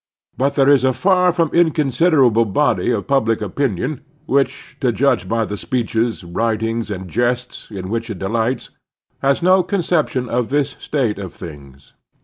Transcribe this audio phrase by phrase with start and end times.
[0.35, 5.45] But there is a far from inconsiderable body of public opinion which, to judge by
[5.45, 8.71] the speeches, writings, and jests in which it delights,
[9.21, 11.93] has no conception of this state of things.